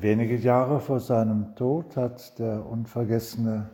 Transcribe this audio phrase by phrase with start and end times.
[0.00, 3.70] Wenige Jahre vor seinem Tod hat der unvergessene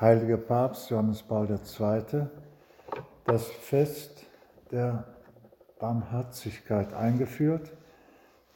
[0.00, 2.26] heilige Papst Johannes Paul II.
[3.26, 4.24] das Fest
[4.70, 5.04] der
[5.78, 7.72] Barmherzigkeit eingeführt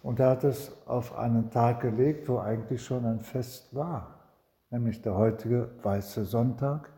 [0.03, 4.25] und er hat es auf einen Tag gelegt, wo eigentlich schon ein Fest war,
[4.70, 6.91] nämlich der heutige Weiße Sonntag.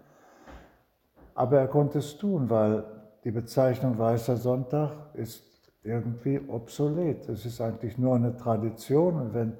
[1.34, 2.84] Aber er konnte es tun, weil
[3.24, 5.49] die Bezeichnung Weißer Sonntag ist
[5.82, 7.28] irgendwie obsolet.
[7.28, 9.56] Es ist eigentlich nur eine Tradition und wenn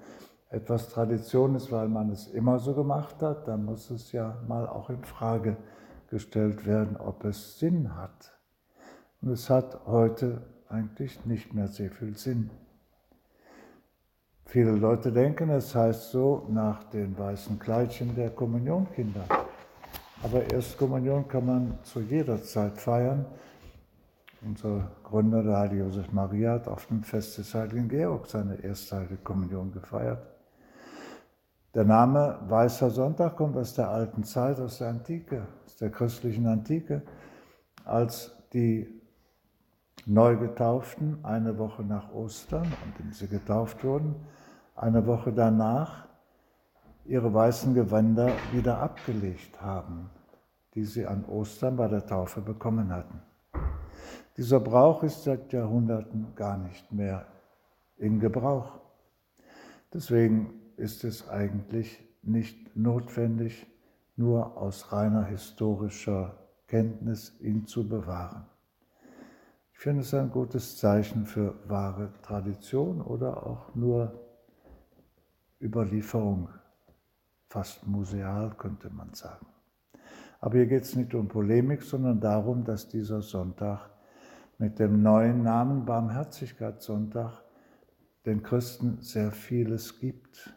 [0.51, 4.67] etwas Tradition ist, weil man es immer so gemacht hat, dann muss es ja mal
[4.69, 5.57] auch in Frage
[6.09, 8.37] gestellt werden, ob es Sinn hat.
[9.23, 12.51] Und es hat heute eigentlich nicht mehr sehr viel Sinn.
[14.47, 19.25] Viele Leute denken, es heißt so nach den weißen Kleidchen der Kommunionkinder.
[20.25, 23.25] Aber Erstkommunion kann man zu jeder Zeit feiern.
[24.43, 28.97] Unser Gründer, der heilige Josef Maria, hat auf dem Fest des heiligen Georg seine erste
[28.97, 30.27] heilige Kommunion gefeiert.
[31.75, 36.47] Der Name Weißer Sonntag kommt aus der alten Zeit, aus der Antike, aus der christlichen
[36.47, 37.03] Antike,
[37.85, 38.89] als die
[40.07, 44.17] Neugetauften eine Woche nach Ostern, an dem sie getauft wurden,
[44.75, 46.09] eine Woche danach
[47.05, 50.09] ihre weißen Gewänder wieder abgelegt haben,
[50.75, 53.21] die sie an Ostern bei der Taufe bekommen hatten.
[54.37, 57.27] Dieser Brauch ist seit Jahrhunderten gar nicht mehr
[57.97, 58.81] in Gebrauch.
[59.93, 63.67] Deswegen ist es eigentlich nicht notwendig,
[64.17, 66.37] nur aus reiner historischer
[66.67, 68.47] Kenntnis ihn zu bewahren.
[69.73, 74.13] Ich finde es ein gutes Zeichen für wahre Tradition oder auch nur
[75.61, 76.49] Überlieferung,
[77.49, 79.47] fast museal könnte man sagen.
[80.41, 83.91] Aber hier geht es nicht um Polemik, sondern darum, dass dieser Sonntag
[84.61, 87.43] mit dem neuen Namen Barmherzigkeitssonntag
[88.27, 90.55] den Christen sehr vieles gibt.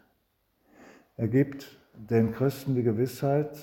[1.15, 3.57] Er gibt den Christen die Gewissheit,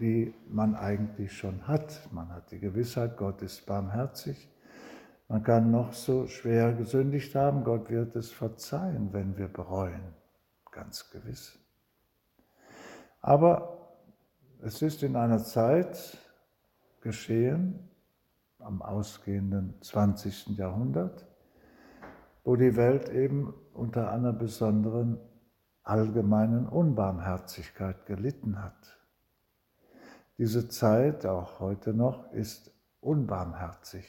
[0.00, 2.08] die man eigentlich schon hat.
[2.10, 4.50] Man hat die Gewissheit, Gott ist barmherzig.
[5.28, 10.02] Man kann noch so schwer gesündigt haben, Gott wird es verzeihen, wenn wir bereuen,
[10.72, 11.56] ganz gewiss.
[13.20, 13.94] Aber
[14.62, 16.18] es ist in einer Zeit
[17.00, 17.88] geschehen,
[18.58, 20.56] am ausgehenden 20.
[20.56, 21.26] Jahrhundert,
[22.44, 25.18] wo die Welt eben unter einer besonderen
[25.82, 28.98] allgemeinen Unbarmherzigkeit gelitten hat.
[30.38, 34.06] Diese Zeit, auch heute noch, ist unbarmherzig.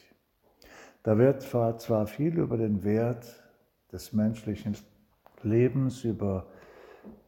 [1.04, 3.44] Da wird zwar viel über den Wert
[3.92, 4.76] des menschlichen
[5.44, 6.48] Lebens, über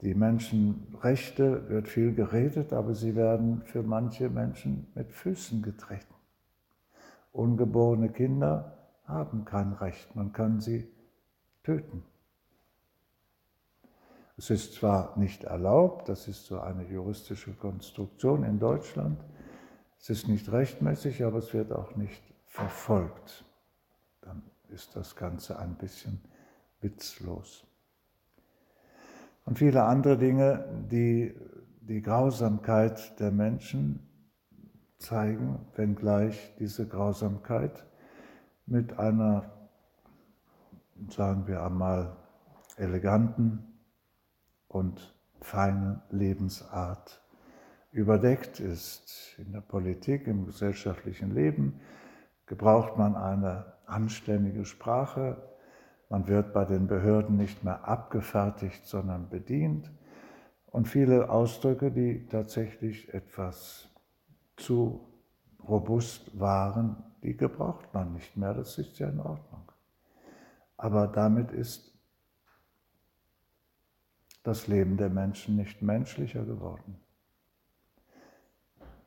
[0.01, 6.18] die Menschenrechte wird viel geredet, aber sie werden für manche Menschen mit Füßen getreten.
[7.31, 10.89] Ungeborene Kinder haben kein Recht, man kann sie
[11.63, 12.03] töten.
[14.37, 19.19] Es ist zwar nicht erlaubt, das ist so eine juristische Konstruktion in Deutschland,
[19.99, 23.43] es ist nicht rechtmäßig, aber es wird auch nicht verfolgt.
[24.21, 26.21] Dann ist das Ganze ein bisschen
[26.79, 27.65] witzlos.
[29.45, 31.35] Und viele andere Dinge, die
[31.81, 34.07] die Grausamkeit der Menschen
[34.99, 37.85] zeigen, wenngleich diese Grausamkeit
[38.65, 39.51] mit einer,
[41.09, 42.15] sagen wir einmal,
[42.77, 43.63] eleganten
[44.67, 47.21] und feine Lebensart
[47.91, 49.35] überdeckt ist.
[49.37, 51.79] In der Politik, im gesellschaftlichen Leben
[52.45, 55.41] gebraucht man eine anständige Sprache.
[56.09, 59.91] Man wird bei den Behörden nicht mehr abgefertigt, sondern bedient.
[60.67, 63.88] Und viele Ausdrücke, die tatsächlich etwas
[64.59, 65.07] zu
[65.67, 68.53] robust waren, die gebraucht man nicht mehr.
[68.53, 69.71] Das ist ja in Ordnung.
[70.77, 71.93] Aber damit ist
[74.43, 76.97] das Leben der Menschen nicht menschlicher geworden.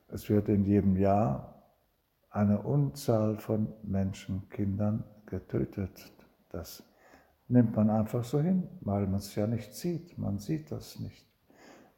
[0.09, 1.63] Es wird in jedem Jahr
[2.31, 6.13] eine Unzahl von Menschenkindern getötet.
[6.51, 6.83] Das
[7.49, 10.19] nimmt man einfach so hin, weil man es ja nicht sieht.
[10.19, 11.32] Man sieht das nicht.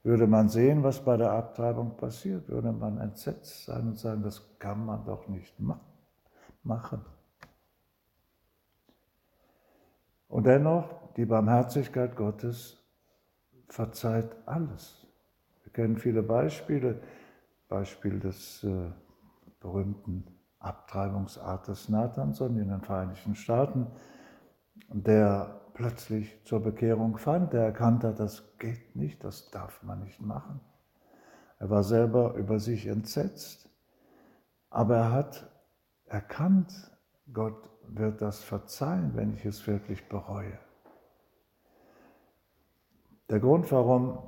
[0.05, 4.59] Würde man sehen, was bei der Abtreibung passiert, würde man entsetzt sein und sagen, das
[4.59, 5.55] kann man doch nicht
[6.63, 7.01] machen.
[10.29, 12.77] Und dennoch, die Barmherzigkeit Gottes
[13.69, 15.07] verzeiht alles.
[15.63, 17.01] Wir kennen viele Beispiele.
[17.69, 18.91] Beispiel des äh,
[19.59, 20.25] berühmten
[20.59, 23.87] Abtreibungsartes Nathanson in den Vereinigten Staaten,
[24.89, 30.61] der plötzlich zur Bekehrung fand, der erkannte, das geht nicht, das darf man nicht machen.
[31.59, 33.69] Er war selber über sich entsetzt,
[34.71, 35.51] aber er hat
[36.07, 36.73] erkannt,
[37.33, 40.59] Gott wird das verzeihen, wenn ich es wirklich bereue.
[43.31, 44.19] Der Grund, warum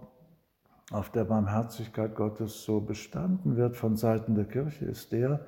[0.90, 5.44] auf der Barmherzigkeit Gottes so bestanden wird von Seiten der Kirche, ist der,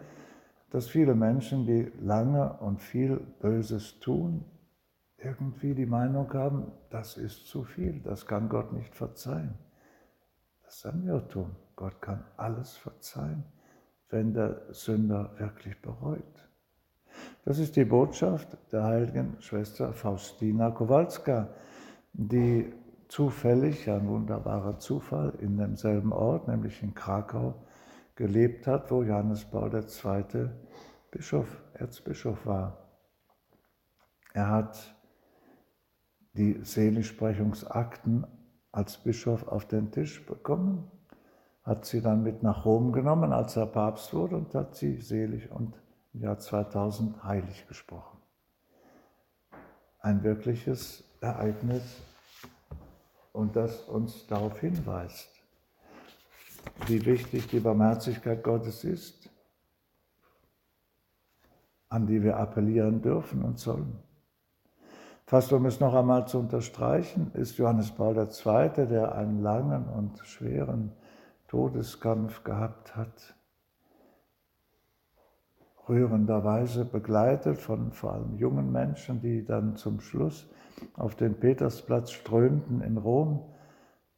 [0.71, 4.45] dass viele Menschen, die lange und viel Böses tun,
[5.19, 9.55] irgendwie die Meinung haben, das ist zu viel, das kann Gott nicht verzeihen.
[10.63, 11.57] Das ist ein Irrtum.
[11.77, 13.45] Gott kann alles verzeihen,
[14.11, 16.49] wenn der Sünder wirklich bereut.
[17.45, 21.49] Das ist die Botschaft der heiligen Schwester Faustina Kowalska,
[22.13, 22.73] die
[23.09, 27.55] zufällig, ein wunderbarer Zufall, in demselben Ort, nämlich in Krakau,
[28.15, 30.51] gelebt hat, wo Johannes Paul II.
[31.11, 32.77] Bischof, Erzbischof war.
[34.35, 34.98] Er hat
[36.39, 38.25] die Seligsprechungsakten
[38.71, 40.89] als Bischof auf den Tisch bekommen,
[41.65, 45.51] hat sie dann mit nach Rom genommen, als er Papst wurde, und hat sie selig
[45.51, 45.75] und
[46.15, 48.19] im Jahr 2000 heilig gesprochen.
[49.99, 52.01] Ein wirkliches Ereignis
[53.33, 55.29] und das uns darauf hinweist,
[56.87, 59.29] wie wichtig die Barmherzigkeit Gottes ist,
[61.89, 64.08] an die wir appellieren dürfen und sollen.
[65.29, 70.19] Fast um es noch einmal zu unterstreichen, ist Johannes Paul II., der einen langen und
[70.21, 70.93] schweren
[71.49, 73.37] Todeskampf gehabt hat,
[75.87, 80.49] rührenderweise begleitet von vor allem jungen Menschen, die dann zum Schluss
[80.95, 83.53] auf den Petersplatz strömten in Rom,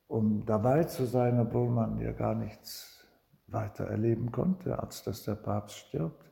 [0.06, 3.04] um dabei zu sein, obwohl man ja gar nichts
[3.48, 6.30] weiter erleben konnte, als dass der Papst stirbt.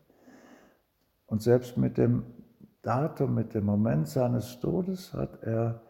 [1.26, 2.22] Und selbst mit dem
[2.82, 5.82] Datum, mit dem Moment seines Todes hat er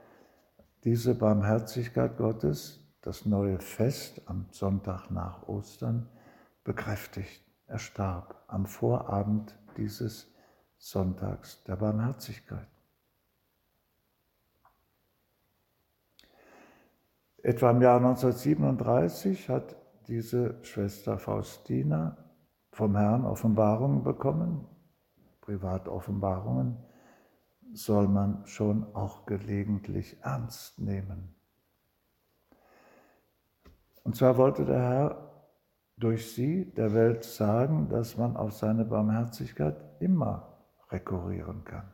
[0.85, 6.09] diese Barmherzigkeit Gottes, das neue Fest am Sonntag nach Ostern,
[6.65, 7.45] bekräftigt.
[7.67, 10.33] Er starb am Vorabend dieses
[10.79, 12.67] Sonntags der Barmherzigkeit.
[17.43, 19.77] Etwa im Jahr 1937 hat
[20.09, 22.17] diese Schwester Faustina
[22.73, 24.67] vom Herrn Offenbarungen bekommen.
[25.49, 26.77] Privatoffenbarungen
[27.73, 31.35] soll man schon auch gelegentlich ernst nehmen.
[34.05, 35.33] Und zwar wollte der Herr
[35.97, 40.59] durch sie der Welt sagen, dass man auf seine Barmherzigkeit immer
[40.91, 41.91] rekurrieren kann.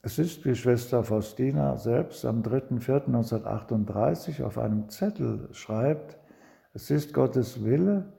[0.00, 6.16] Es ist, wie Schwester Faustina selbst am 3.4.1938 auf einem Zettel schreibt,
[6.72, 8.14] es ist Gottes Wille,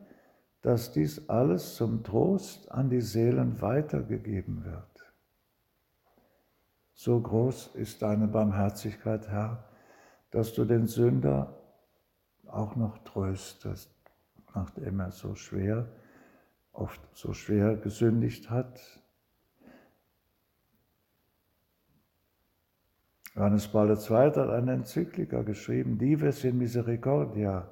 [0.61, 5.13] dass dies alles zum Trost an die Seelen weitergegeben wird.
[6.93, 9.63] So groß ist deine Barmherzigkeit, Herr,
[10.31, 11.55] dass du den Sünder
[12.45, 13.89] auch noch tröstest,
[14.53, 15.87] nachdem er so schwer,
[16.73, 18.81] oft so schwer gesündigt hat,
[23.39, 23.95] Johannes Paul II.
[23.95, 27.69] hat eine Enzyklika geschrieben, Dives in Misericordia.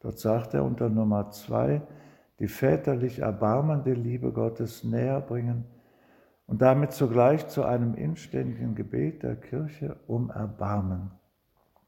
[0.00, 1.80] Dort sagt er unter Nummer zwei,
[2.38, 5.64] die väterlich erbarmende Liebe Gottes näher bringen
[6.46, 11.10] und damit zugleich zu einem inständigen Gebet der Kirche um Erbarmen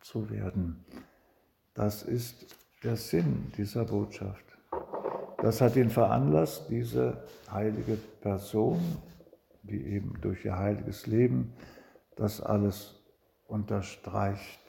[0.01, 0.85] zu werden.
[1.75, 4.45] Das ist der Sinn dieser Botschaft.
[5.39, 8.81] Das hat ihn veranlasst, diese heilige Person,
[9.63, 11.55] die eben durch ihr heiliges Leben
[12.17, 13.01] das alles
[13.47, 14.61] unterstreicht,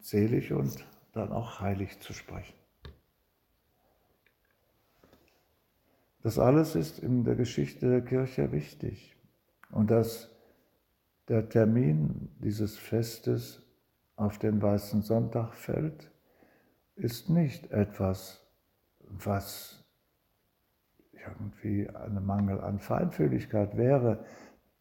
[0.00, 2.61] selig und dann auch heilig zu sprechen.
[6.22, 9.16] Das alles ist in der Geschichte der Kirche wichtig
[9.70, 10.30] und dass
[11.28, 13.62] der Termin dieses Festes
[14.16, 16.10] auf den Weißen Sonntag fällt,
[16.94, 18.46] ist nicht etwas,
[19.00, 19.84] was
[21.12, 24.24] irgendwie ein Mangel an Feinfühligkeit wäre,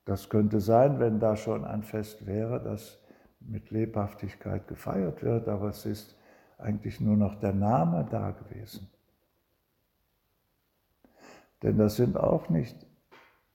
[0.06, 3.00] das könnte sein, wenn da schon ein Fest wäre, das
[3.40, 6.18] mit Lebhaftigkeit gefeiert wird, aber es ist
[6.58, 8.90] eigentlich nur noch der Name da gewesen.
[11.64, 12.88] Denn das sind auch nicht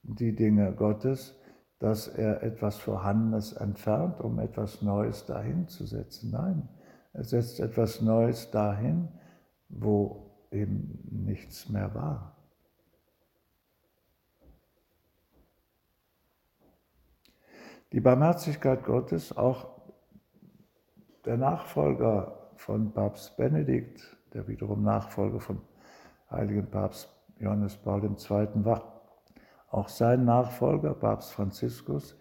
[0.03, 1.39] die Dinge Gottes,
[1.79, 6.31] dass er etwas Vorhandenes entfernt, um etwas Neues dahin zu setzen.
[6.31, 6.69] Nein,
[7.13, 9.09] er setzt etwas Neues dahin,
[9.69, 12.37] wo eben nichts mehr war.
[17.93, 19.77] Die Barmherzigkeit Gottes, auch
[21.25, 25.61] der Nachfolger von Papst Benedikt, der wiederum Nachfolger von
[26.31, 28.65] heiligen Papst Johannes Paul II.
[28.65, 29.03] war,
[29.71, 32.19] auch sein Nachfolger, Papst Franziskus,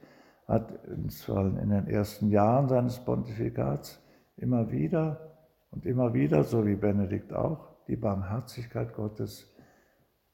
[0.48, 4.02] hat in den ersten Jahren seines Pontifikats
[4.38, 5.38] immer wieder
[5.72, 9.54] und immer wieder, so wie Benedikt auch, die Barmherzigkeit Gottes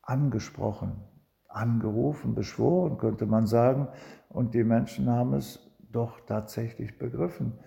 [0.02, 1.04] angesprochen,
[1.48, 3.88] angerufen, beschworen, könnte man sagen,
[4.30, 5.60] und die Menschen haben es
[5.92, 7.60] doch tatsächlich begriffen.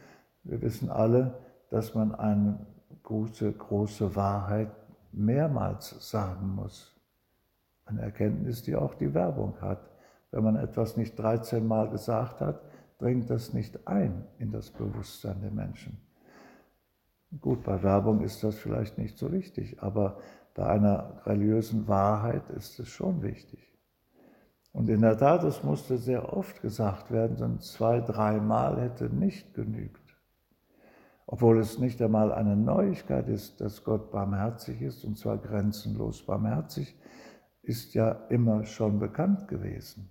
[0.42, 1.38] Wir wissen alle,
[1.70, 2.66] dass man eine
[3.02, 4.70] große, große Wahrheit
[5.12, 6.93] mehrmals sagen muss.
[7.84, 9.90] Eine Erkenntnis, die auch die Werbung hat.
[10.30, 12.62] Wenn man etwas nicht 13 Mal gesagt hat,
[12.98, 15.98] dringt das nicht ein in das Bewusstsein der Menschen.
[17.40, 20.18] Gut, bei Werbung ist das vielleicht nicht so wichtig, aber
[20.54, 23.74] bei einer religiösen Wahrheit ist es schon wichtig.
[24.72, 29.54] Und in der Tat, es musste sehr oft gesagt werden, denn zwei, dreimal hätte nicht
[29.54, 30.00] genügt.
[31.26, 36.94] Obwohl es nicht einmal eine Neuigkeit ist, dass Gott barmherzig ist, und zwar grenzenlos barmherzig,
[37.64, 40.10] ist ja immer schon bekannt gewesen.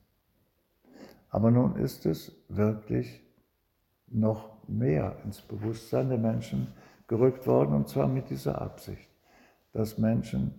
[1.30, 3.24] Aber nun ist es wirklich
[4.08, 6.68] noch mehr ins Bewusstsein der Menschen
[7.08, 9.10] gerückt worden, und zwar mit dieser Absicht,
[9.72, 10.54] dass Menschen,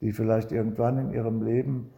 [0.00, 1.92] die vielleicht irgendwann in ihrem Leben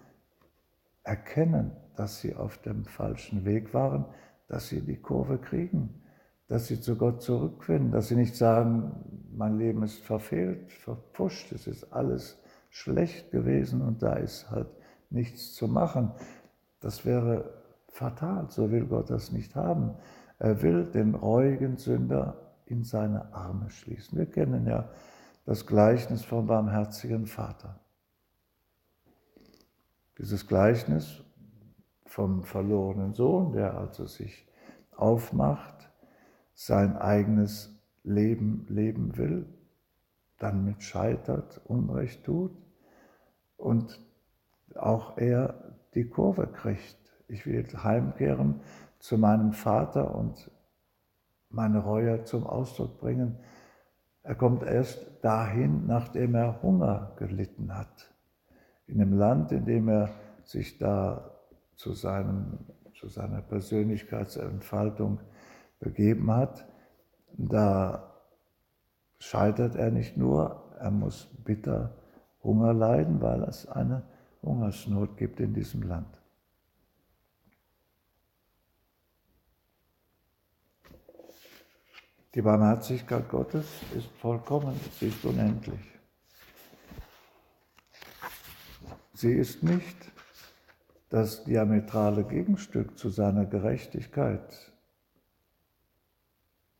[1.04, 4.06] erkennen, dass sie auf dem falschen Weg waren,
[4.48, 6.02] dass sie die Kurve kriegen,
[6.48, 8.92] dass sie zu Gott zurückfinden, dass sie nicht sagen,
[9.34, 12.41] mein Leben ist verfehlt, verpfuscht, es ist alles
[12.72, 14.68] schlecht gewesen und da ist halt
[15.10, 16.10] nichts zu machen.
[16.80, 19.94] Das wäre fatal, so will Gott das nicht haben.
[20.38, 24.18] Er will den reuigen Sünder in seine Arme schließen.
[24.18, 24.88] Wir kennen ja
[25.44, 27.78] das Gleichnis vom barmherzigen Vater.
[30.18, 31.22] Dieses Gleichnis
[32.06, 34.46] vom verlorenen Sohn, der also sich
[34.96, 35.90] aufmacht,
[36.54, 39.46] sein eigenes Leben leben will,
[40.42, 42.52] dann mit scheitert, Unrecht tut
[43.56, 44.00] und
[44.74, 46.98] auch er die Kurve kriegt.
[47.28, 48.60] Ich will heimkehren
[48.98, 50.50] zu meinem Vater und
[51.48, 53.38] meine Reue zum Ausdruck bringen.
[54.22, 58.12] Er kommt erst dahin, nachdem er Hunger gelitten hat
[58.86, 60.10] in dem Land, in dem er
[60.44, 61.30] sich da
[61.76, 62.58] zu, seinem,
[62.94, 65.20] zu seiner Persönlichkeitsentfaltung
[65.80, 66.66] begeben hat,
[67.36, 68.11] da
[69.22, 71.94] scheitert er nicht nur, er muss bitter
[72.42, 74.02] Hunger leiden, weil es eine
[74.42, 76.20] Hungersnot gibt in diesem Land.
[82.34, 85.80] Die Barmherzigkeit Gottes ist vollkommen, sie ist unendlich.
[89.14, 89.96] Sie ist nicht
[91.10, 94.72] das diametrale Gegenstück zu seiner Gerechtigkeit,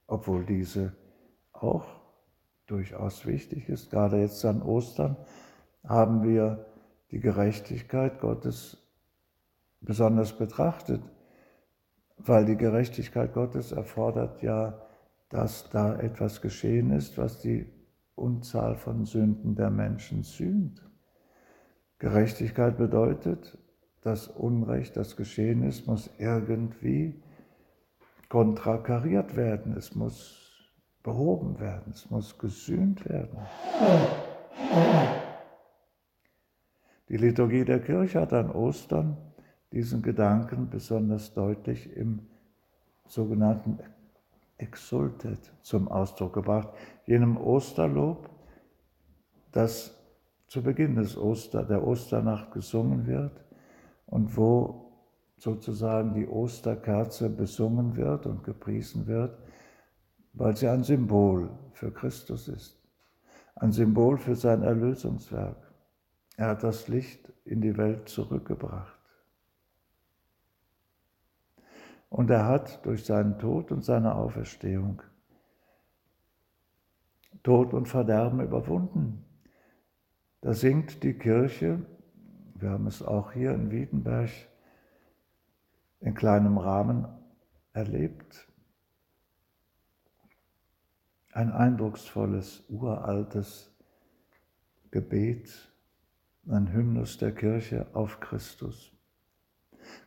[0.08, 0.96] obwohl diese
[1.52, 2.01] auch
[2.72, 3.90] durchaus wichtig ist.
[3.90, 5.16] Gerade jetzt an Ostern
[5.84, 6.64] haben wir
[7.10, 8.78] die Gerechtigkeit Gottes
[9.82, 11.02] besonders betrachtet,
[12.16, 14.80] weil die Gerechtigkeit Gottes erfordert ja,
[15.28, 17.66] dass da etwas geschehen ist, was die
[18.14, 20.82] Unzahl von Sünden der Menschen sühnt.
[21.98, 23.58] Gerechtigkeit bedeutet,
[24.00, 27.22] das Unrecht, das geschehen ist, muss irgendwie
[28.28, 30.41] kontrakariert werden, es muss
[31.02, 33.38] behoben werden, es muss gesühnt werden.
[37.08, 39.16] Die Liturgie der Kirche hat an Ostern
[39.72, 42.20] diesen Gedanken besonders deutlich im
[43.06, 43.78] sogenannten
[44.58, 46.68] Exultet zum Ausdruck gebracht,
[47.04, 48.30] jenem Osterlob,
[49.50, 49.98] das
[50.46, 53.32] zu Beginn des Oster, der Osternacht gesungen wird
[54.06, 54.92] und wo
[55.36, 59.36] sozusagen die Osterkerze besungen wird und gepriesen wird,
[60.32, 62.78] weil sie ein Symbol für Christus ist,
[63.56, 65.56] ein Symbol für sein Erlösungswerk.
[66.36, 68.98] Er hat das Licht in die Welt zurückgebracht.
[72.08, 75.02] Und er hat durch seinen Tod und seine Auferstehung
[77.42, 79.24] Tod und Verderben überwunden.
[80.42, 81.84] Da singt die Kirche,
[82.54, 84.30] wir haben es auch hier in Wiedenberg
[86.00, 87.06] in kleinem Rahmen
[87.72, 88.48] erlebt,
[91.32, 93.74] ein eindrucksvolles, uraltes
[94.90, 95.72] Gebet,
[96.48, 98.92] ein Hymnus der Kirche auf Christus.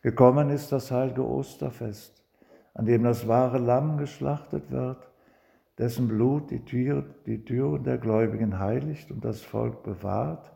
[0.01, 2.23] Gekommen ist das heilige Osterfest,
[2.73, 5.09] an dem das wahre Lamm geschlachtet wird
[5.77, 10.51] dessen Blut die, Tür, die Türen der Gläubigen heiligt und das Volk bewahrt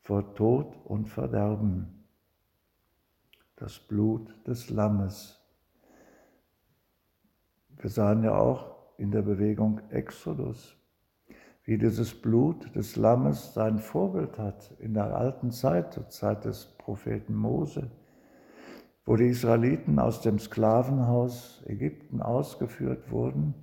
[0.00, 2.04] vor Tod und Verderben.
[3.56, 5.38] Das Blut des Lammes.
[7.76, 10.76] Wir sahen ja auch in der Bewegung Exodus,
[11.64, 16.66] wie dieses Blut des Lammes sein Vorbild hat in der alten Zeit, zur Zeit des
[16.76, 17.90] Propheten Mose,
[19.06, 23.54] wo die Israeliten aus dem Sklavenhaus Ägypten ausgeführt wurden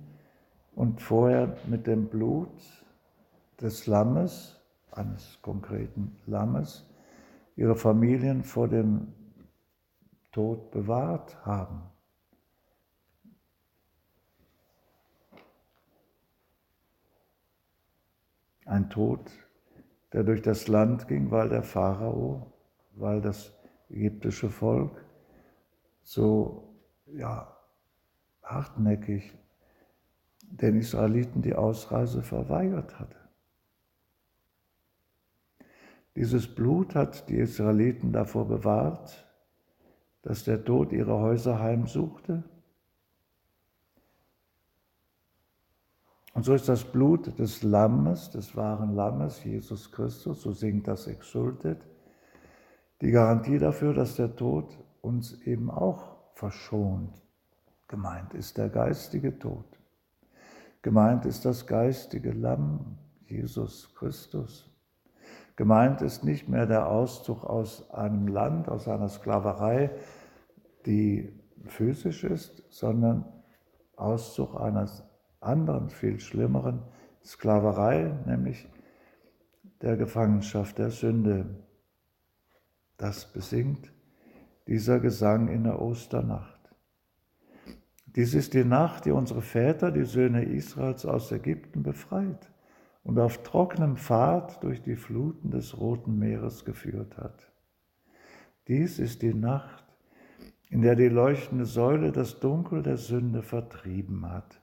[0.74, 2.50] und vorher mit dem Blut
[3.60, 6.84] des Lammes, eines konkreten Lammes,
[7.54, 9.12] ihre Familien vor dem
[10.32, 11.82] Tod bewahrt haben.
[18.68, 19.30] Ein Tod,
[20.12, 22.52] der durch das Land ging, weil der Pharao,
[22.92, 23.54] weil das
[23.88, 25.04] ägyptische Volk
[26.02, 26.74] so
[27.06, 27.56] ja,
[28.42, 29.32] hartnäckig
[30.42, 33.16] den Israeliten die Ausreise verweigert hatte.
[36.14, 39.26] Dieses Blut hat die Israeliten davor bewahrt,
[40.22, 42.44] dass der Tod ihre Häuser heimsuchte.
[46.38, 51.08] Und so ist das Blut des Lammes, des wahren Lammes, Jesus Christus, so singt das
[51.08, 51.84] Exultet,
[53.00, 57.10] die Garantie dafür, dass der Tod uns eben auch verschont.
[57.88, 59.64] Gemeint ist der geistige Tod.
[60.80, 64.70] Gemeint ist das geistige Lamm, Jesus Christus.
[65.56, 69.90] Gemeint ist nicht mehr der Auszug aus einem Land, aus einer Sklaverei,
[70.86, 73.24] die physisch ist, sondern
[73.96, 74.86] Auszug einer
[75.40, 76.82] anderen, viel schlimmeren
[77.24, 78.68] Sklaverei, nämlich
[79.82, 81.46] der Gefangenschaft der Sünde.
[82.96, 83.92] Das besingt
[84.66, 86.58] dieser Gesang in der Osternacht.
[88.06, 92.50] Dies ist die Nacht, die unsere Väter, die Söhne Israels aus Ägypten befreit
[93.04, 97.52] und auf trockenem Pfad durch die Fluten des Roten Meeres geführt hat.
[98.66, 99.84] Dies ist die Nacht,
[100.68, 104.60] in der die leuchtende Säule das Dunkel der Sünde vertrieben hat.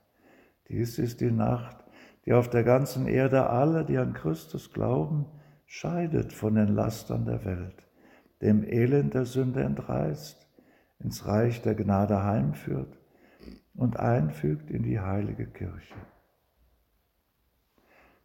[0.68, 1.76] Dies ist die Nacht,
[2.24, 5.26] die auf der ganzen Erde alle, die an Christus glauben,
[5.66, 7.86] scheidet von den Lastern der Welt,
[8.42, 10.46] dem Elend der Sünde entreißt,
[10.98, 12.98] ins Reich der Gnade heimführt
[13.74, 15.94] und einfügt in die heilige Kirche.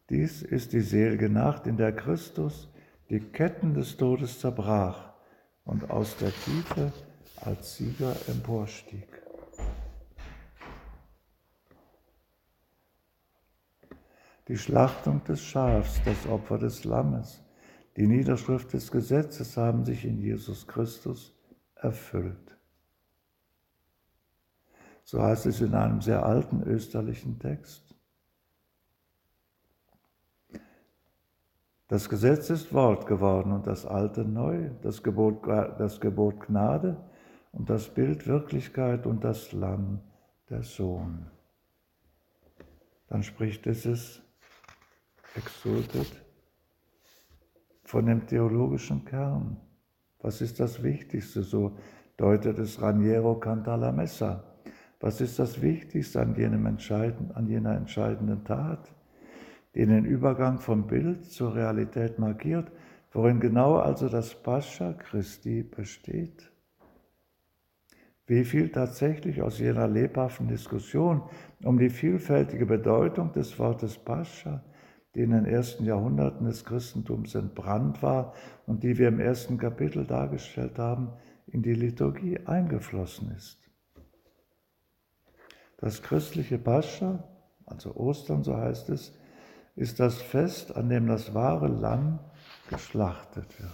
[0.10, 2.70] Dies ist die selige Nacht, in der Christus
[3.10, 5.14] die Ketten des Todes zerbrach
[5.64, 6.92] und aus der Tiefe
[7.42, 9.21] als Sieger emporstieg.
[14.48, 17.44] Die Schlachtung des Schafs, das Opfer des Lammes,
[17.98, 21.34] die Niederschrift des Gesetzes haben sich in Jesus Christus
[21.76, 22.58] erfüllt.
[25.04, 27.84] So heißt es in einem sehr alten österlichen Text.
[31.90, 36.96] Das Gesetz ist Wort geworden und das Alte neu, das Gebot, das Gebot Gnade
[37.52, 40.00] und das Bild Wirklichkeit und das Lamm
[40.50, 41.26] der Sohn.
[43.10, 44.22] Dann spricht es es
[45.36, 46.12] exultet
[47.84, 49.58] von dem theologischen Kern.
[50.20, 51.44] Was ist das Wichtigste?
[51.44, 51.78] So
[52.18, 54.44] deutet es Raniero Cantalamessa.
[55.00, 58.94] Was ist das Wichtigste an, jenem entscheidend, an jener entscheidenden Tat?
[59.76, 62.72] die den Übergang vom Bild zur Realität markiert,
[63.12, 66.52] worin genau also das Pascha Christi besteht.
[68.28, 71.24] Wie viel tatsächlich aus jener lebhaften Diskussion
[71.64, 74.64] um die vielfältige Bedeutung des Wortes Pascha,
[75.16, 78.34] die in den ersten Jahrhunderten des Christentums entbrannt war
[78.66, 81.10] und die wir im ersten Kapitel dargestellt haben,
[81.48, 83.58] in die Liturgie eingeflossen ist.
[85.78, 87.24] Das christliche Pascha,
[87.66, 89.18] also Ostern, so heißt es,
[89.76, 92.20] ist das Fest, an dem das wahre Lamm
[92.70, 93.72] geschlachtet wird.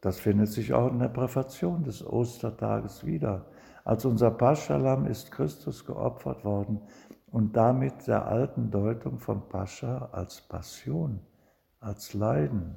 [0.00, 3.46] Das findet sich auch in der Präfation des Ostertages wieder.
[3.84, 6.80] Als unser Paschalam ist Christus geopfert worden
[7.30, 11.20] und damit der alten Deutung von Pascha als Passion,
[11.80, 12.76] als Leiden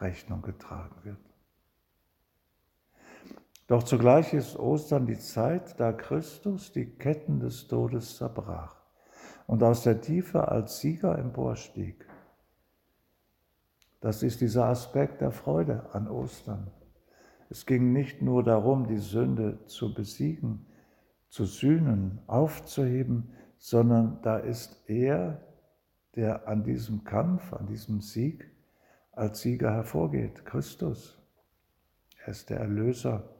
[0.00, 1.18] Rechnung getragen wird.
[3.66, 8.76] Doch zugleich ist Ostern die Zeit, da Christus die Ketten des Todes zerbrach
[9.46, 12.06] und aus der Tiefe als Sieger emporstieg.
[14.00, 16.70] Das ist dieser Aspekt der Freude an Ostern.
[17.50, 20.66] Es ging nicht nur darum, die Sünde zu besiegen,
[21.28, 25.40] zu sühnen, aufzuheben, sondern da ist er,
[26.16, 28.50] der an diesem Kampf, an diesem Sieg
[29.12, 31.20] als Sieger hervorgeht, Christus.
[32.24, 33.34] Er ist der Erlöser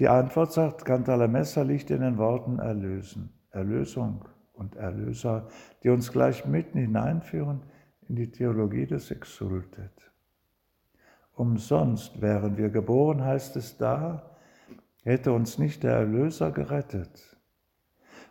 [0.00, 5.48] die Antwort, sagt Cantalamessa, liegt in den Worten Erlösen, Erlösung und Erlöser,
[5.82, 7.60] die uns gleich mitten hineinführen
[8.08, 10.09] in die Theologie des Exultet.
[11.40, 14.36] Umsonst wären wir geboren, heißt es da,
[15.04, 17.34] hätte uns nicht der Erlöser gerettet.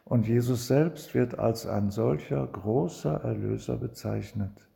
[0.05, 4.69] Und Jesus selbst wird als ein solcher großer Erlöser bezeichnet.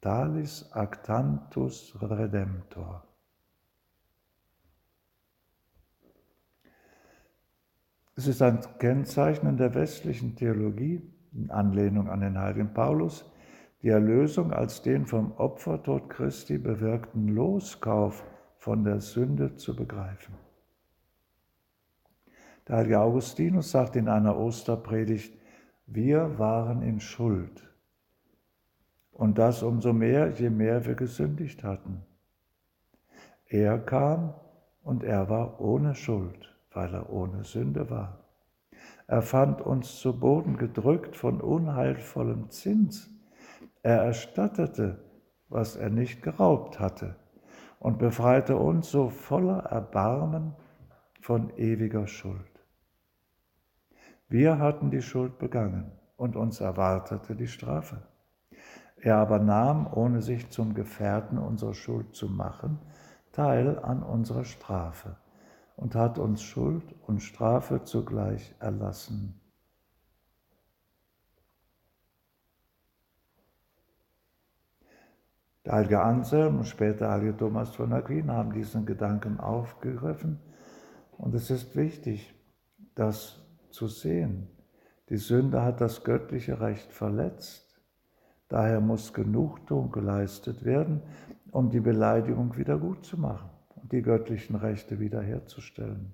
[0.00, 3.06] Talis actantus redemptor.
[8.16, 11.00] Es ist ein Kennzeichen der westlichen Theologie,
[11.32, 13.24] in Anlehnung an den heiligen Paulus,
[13.82, 18.24] die Erlösung als den vom Opfertod Christi bewirkten Loskauf
[18.56, 20.34] von der Sünde zu begreifen.
[22.68, 25.36] Der heilige Augustinus sagt in einer Osterpredigt,
[25.86, 27.68] wir waren in Schuld.
[29.10, 32.02] Und das umso mehr, je mehr wir gesündigt hatten.
[33.46, 34.32] Er kam
[34.82, 38.20] und er war ohne Schuld, weil er ohne Sünde war.
[39.06, 43.11] Er fand uns zu Boden gedrückt von unheilvollem Zins.
[43.82, 44.98] Er erstattete,
[45.48, 47.16] was er nicht geraubt hatte
[47.80, 50.54] und befreite uns so voller Erbarmen
[51.20, 52.64] von ewiger Schuld.
[54.28, 58.02] Wir hatten die Schuld begangen und uns erwartete die Strafe.
[58.96, 62.78] Er aber nahm, ohne sich zum Gefährten unserer Schuld zu machen,
[63.32, 65.16] teil an unserer Strafe
[65.74, 69.41] und hat uns Schuld und Strafe zugleich erlassen.
[75.64, 80.40] Der heilige Anselm und später der heilige Thomas von Aquin haben diesen Gedanken aufgegriffen.
[81.18, 82.34] Und es ist wichtig,
[82.94, 84.48] das zu sehen.
[85.08, 87.80] Die Sünde hat das göttliche Recht verletzt.
[88.48, 91.02] Daher muss Genugtuung geleistet werden,
[91.52, 96.12] um die Beleidigung wieder gut zu machen und die göttlichen Rechte wiederherzustellen.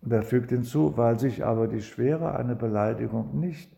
[0.00, 3.74] Und er fügt hinzu, weil sich aber die Schwere einer Beleidigung nicht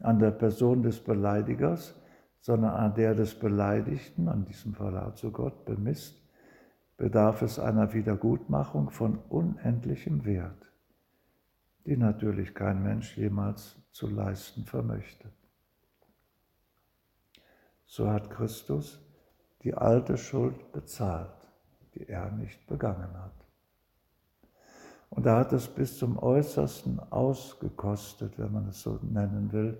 [0.00, 1.94] an der Person des Beleidigers,
[2.40, 6.22] sondern an der des Beleidigten, an diesem Fall also Gott, bemisst,
[6.96, 10.70] bedarf es einer Wiedergutmachung von unendlichem Wert,
[11.84, 15.30] die natürlich kein Mensch jemals zu leisten vermöchte.
[17.86, 19.00] So hat Christus
[19.62, 21.48] die alte Schuld bezahlt,
[21.94, 23.45] die er nicht begangen hat.
[25.10, 29.78] Und er hat es bis zum Äußersten ausgekostet, wenn man es so nennen will,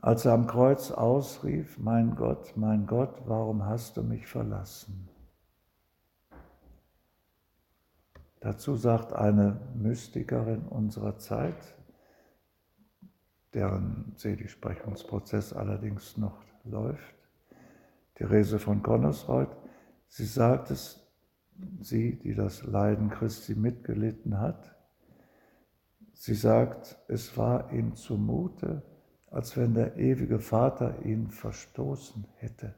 [0.00, 5.08] als er am Kreuz ausrief, mein Gott, mein Gott, warum hast du mich verlassen?
[8.40, 11.76] Dazu sagt eine Mystikerin unserer Zeit,
[13.54, 17.14] deren Seligsprechungsprozess allerdings noch läuft,
[18.16, 19.56] Therese von Connersreuth,
[20.08, 21.01] sie sagt es,
[21.80, 24.76] sie, die das Leiden Christi mitgelitten hat,
[26.14, 28.82] sie sagt, es war ihm zumute,
[29.30, 32.74] als wenn der ewige Vater ihn verstoßen hätte.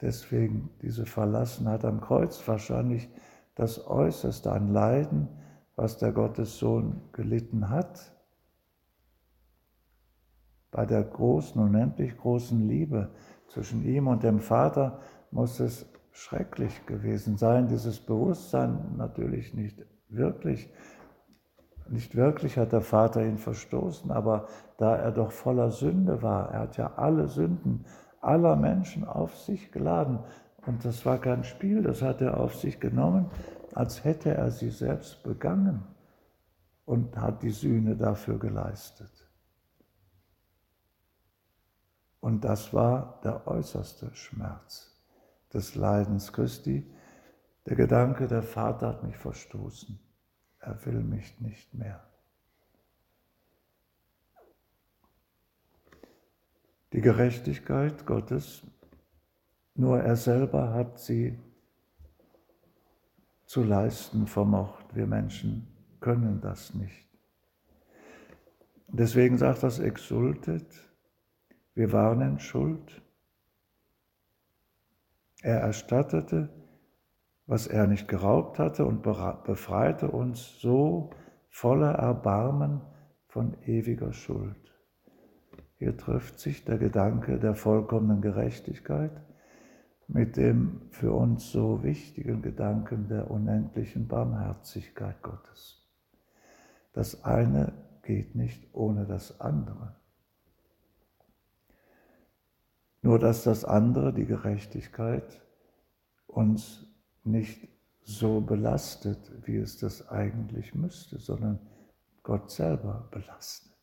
[0.00, 3.08] Deswegen diese Verlassenheit am Kreuz wahrscheinlich
[3.54, 5.28] das Äußerste an Leiden,
[5.76, 8.12] was der Gottessohn gelitten hat.
[10.70, 13.12] Bei der großen, unendlich großen Liebe
[13.48, 20.70] zwischen ihm und dem Vater muss es schrecklich gewesen sein, dieses Bewusstsein natürlich nicht wirklich.
[21.88, 24.46] Nicht wirklich hat der Vater ihn verstoßen, aber
[24.78, 27.84] da er doch voller Sünde war, er hat ja alle Sünden
[28.20, 30.20] aller Menschen auf sich geladen,
[30.66, 33.30] und das war kein Spiel, das hat er auf sich genommen,
[33.74, 35.84] als hätte er sie selbst begangen
[36.86, 39.10] und hat die Sühne dafür geleistet.
[42.20, 44.93] Und das war der äußerste Schmerz
[45.54, 46.90] des Leidens Christi.
[47.66, 49.98] Der Gedanke, der Vater hat mich verstoßen,
[50.58, 52.04] er will mich nicht mehr.
[56.92, 58.62] Die Gerechtigkeit Gottes
[59.74, 61.38] nur er selber hat sie
[63.44, 64.94] zu leisten vermocht.
[64.94, 65.66] Wir Menschen
[66.00, 67.08] können das nicht.
[68.88, 70.66] Deswegen sagt das Exultet,
[71.74, 73.02] wir waren in Schuld.
[75.44, 76.48] Er erstattete,
[77.46, 81.10] was er nicht geraubt hatte und befreite uns so
[81.50, 82.80] voller Erbarmen
[83.28, 84.56] von ewiger Schuld.
[85.76, 89.20] Hier trifft sich der Gedanke der vollkommenen Gerechtigkeit
[90.08, 95.86] mit dem für uns so wichtigen Gedanken der unendlichen Barmherzigkeit Gottes.
[96.94, 99.94] Das eine geht nicht ohne das andere.
[103.04, 105.42] Nur dass das andere, die Gerechtigkeit,
[106.26, 106.86] uns
[107.22, 107.68] nicht
[108.00, 111.58] so belastet, wie es das eigentlich müsste, sondern
[112.22, 113.76] Gott selber belastet.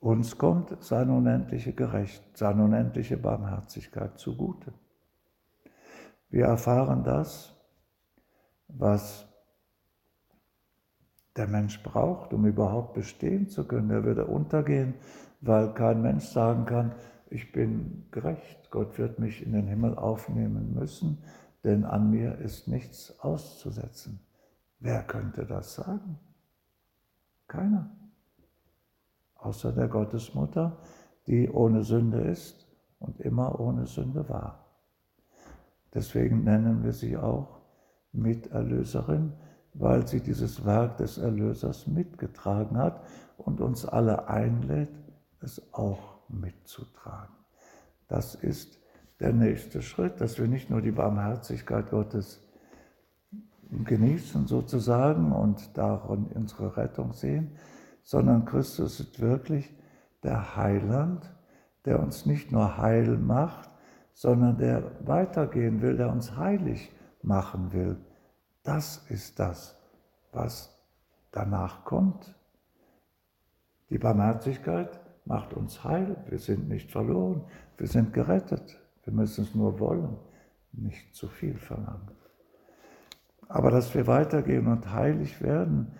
[0.00, 4.72] Uns kommt seine unendliche Gerecht, seine unendliche Barmherzigkeit zugute.
[6.30, 7.54] Wir erfahren das,
[8.68, 9.28] was
[11.36, 13.90] der Mensch braucht, um überhaupt bestehen zu können.
[13.90, 14.94] Er würde untergehen,
[15.40, 16.94] weil kein Mensch sagen kann,
[17.30, 21.22] ich bin gerecht, Gott wird mich in den Himmel aufnehmen müssen,
[21.64, 24.20] denn an mir ist nichts auszusetzen.
[24.80, 26.18] Wer könnte das sagen?
[27.48, 27.90] Keiner.
[29.36, 30.78] Außer der Gottesmutter,
[31.26, 32.66] die ohne Sünde ist
[32.98, 34.66] und immer ohne Sünde war.
[35.94, 37.60] Deswegen nennen wir sie auch
[38.12, 39.32] Miterlöserin,
[39.74, 43.02] weil sie dieses Werk des Erlösers mitgetragen hat
[43.38, 44.90] und uns alle einlädt,
[45.40, 47.34] es auch mitzutragen.
[48.08, 48.78] Das ist
[49.20, 52.40] der nächste Schritt, dass wir nicht nur die Barmherzigkeit Gottes
[53.84, 57.52] genießen sozusagen und darin unsere Rettung sehen,
[58.02, 59.72] sondern Christus ist wirklich
[60.22, 61.32] der Heiland,
[61.84, 63.70] der uns nicht nur heil macht,
[64.12, 67.96] sondern der weitergehen will, der uns heilig machen will.
[68.62, 69.76] Das ist das,
[70.32, 70.78] was
[71.30, 72.34] danach kommt.
[73.90, 76.16] Die Barmherzigkeit macht uns heil.
[76.28, 77.44] Wir sind nicht verloren,
[77.76, 78.80] wir sind gerettet.
[79.04, 80.16] Wir müssen es nur wollen,
[80.72, 82.10] nicht zu viel verlangen.
[83.48, 85.92] Aber dass wir weitergehen und heilig werden,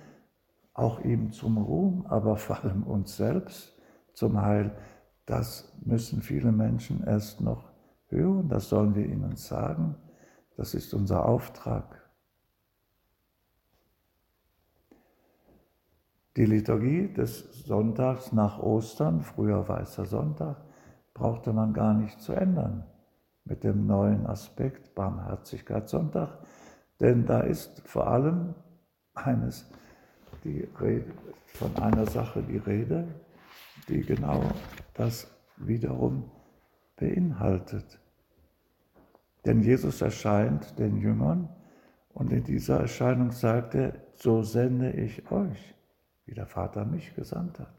[0.73, 3.77] auch ihm zum Ruhm, aber vor allem uns selbst
[4.15, 4.75] zum Heil,
[5.27, 7.71] das müssen viele Menschen erst noch
[8.07, 9.97] hören, das sollen wir ihnen sagen.
[10.57, 12.02] Das ist unser Auftrag.
[16.37, 20.65] Die Liturgie des Sonntags nach Ostern, früher Weißer Sonntag,
[21.13, 22.87] brauchte man gar nicht zu ändern.
[23.45, 26.39] Mit dem neuen Aspekt Barmherzigkeitssonntag,
[27.01, 28.55] denn da ist vor allem
[29.13, 29.69] eines
[30.43, 31.13] die Rede,
[31.49, 33.07] von einer Sache die Rede,
[33.89, 34.43] die genau
[34.95, 36.31] das wiederum
[36.97, 38.01] beinhaltet.
[39.45, 41.51] Denn Jesus erscheint den Jüngern
[42.15, 45.75] und in dieser Erscheinung sagt er, so sende ich euch
[46.25, 47.75] wie der Vater mich gesandt hat.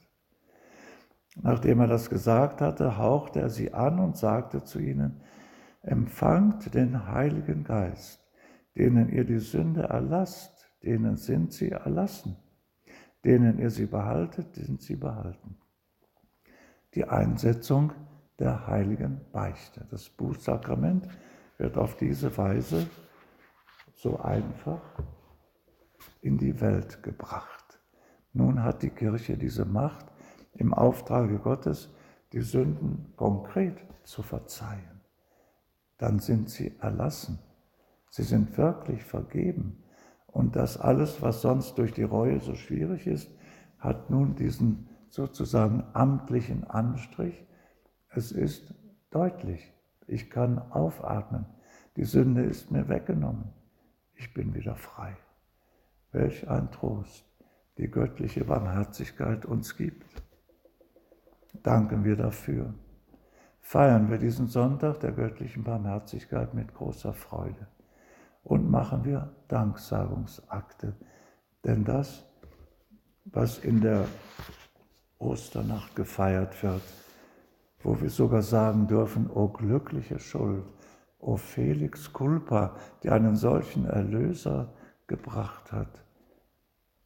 [1.42, 5.22] Nachdem er das gesagt hatte, hauchte er sie an und sagte zu ihnen,
[5.82, 8.24] empfangt den Heiligen Geist,
[8.76, 12.38] denen ihr die Sünde erlasst, denen sind sie erlassen,
[13.24, 15.58] denen ihr sie behaltet, sind sie behalten.
[16.94, 17.94] Die Einsetzung
[18.40, 19.86] der heiligen Beichte.
[19.90, 21.08] Das Bußsakrament
[21.58, 22.88] wird auf diese Weise
[23.94, 24.82] so einfach
[26.22, 27.63] in die Welt gebracht.
[28.34, 30.08] Nun hat die Kirche diese Macht,
[30.54, 31.94] im Auftrage Gottes
[32.34, 35.02] die Sünden konkret zu verzeihen.
[35.98, 37.40] Dann sind sie erlassen.
[38.10, 39.84] Sie sind wirklich vergeben.
[40.28, 43.30] Und das alles, was sonst durch die Reue so schwierig ist,
[43.78, 47.46] hat nun diesen sozusagen amtlichen Anstrich.
[48.10, 48.74] Es ist
[49.12, 49.72] deutlich.
[50.08, 51.46] Ich kann aufatmen.
[51.96, 53.54] Die Sünde ist mir weggenommen.
[54.16, 55.16] Ich bin wieder frei.
[56.12, 57.33] Welch ein Trost
[57.78, 60.24] die göttliche Barmherzigkeit uns gibt.
[61.64, 62.74] Danken wir dafür.
[63.62, 67.68] Feiern wir diesen Sonntag der göttlichen Barmherzigkeit mit großer Freude
[68.44, 70.96] und machen wir Danksagungsakte.
[71.64, 72.26] Denn das,
[73.26, 74.06] was in der
[75.18, 76.84] Osternacht gefeiert wird,
[77.82, 80.66] wo wir sogar sagen dürfen, o glückliche Schuld,
[81.20, 84.74] o Felix culpa, die einen solchen Erlöser
[85.08, 86.04] gebracht hat,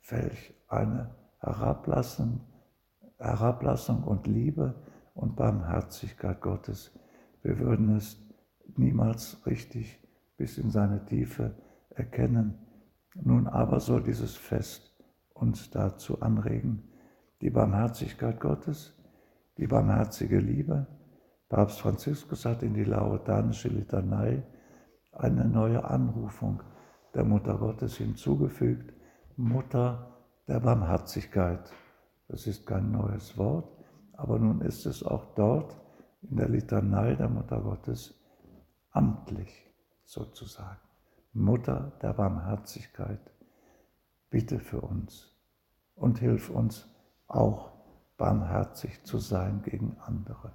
[0.10, 2.41] welch eine Herablassung,
[3.17, 4.75] Herablassung und Liebe
[5.13, 6.91] und Barmherzigkeit Gottes.
[7.41, 8.17] Wir würden es
[8.75, 9.99] niemals richtig
[10.38, 11.56] bis in seine Tiefe
[11.89, 12.60] erkennen.
[13.15, 14.95] Nun aber soll dieses Fest
[15.34, 16.89] uns dazu anregen,
[17.41, 18.95] die Barmherzigkeit Gottes,
[19.58, 20.88] die barmherzige Liebe.
[21.49, 24.43] Papst Franziskus hat in die lauretanische Litanei
[25.12, 26.62] eine neue Anrufung
[27.15, 28.93] der Mutter Gottes hinzugefügt.
[29.36, 30.16] Mutter
[30.47, 31.71] der Barmherzigkeit.
[32.27, 33.69] Das ist kein neues Wort,
[34.13, 35.77] aber nun ist es auch dort
[36.21, 38.13] in der Litanei der Mutter Gottes
[38.91, 39.69] amtlich
[40.05, 40.79] sozusagen.
[41.33, 43.19] Mutter der Barmherzigkeit,
[44.29, 45.31] bitte für uns
[45.95, 46.88] und hilf uns
[47.27, 47.71] auch
[48.17, 50.53] barmherzig zu sein gegen andere.